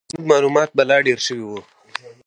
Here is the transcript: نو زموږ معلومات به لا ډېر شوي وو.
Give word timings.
نو 0.03 0.09
زموږ 0.13 0.27
معلومات 0.31 0.69
به 0.77 0.83
لا 0.89 0.97
ډېر 1.07 1.19
شوي 1.27 1.45
وو. 1.47 1.59